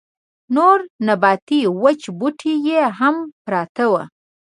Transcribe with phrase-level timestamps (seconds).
[0.55, 3.15] نور نباتي وچ بوټي يې هم
[3.45, 4.01] پراته وو.